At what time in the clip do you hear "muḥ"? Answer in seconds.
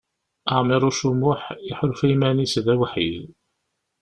1.19-1.41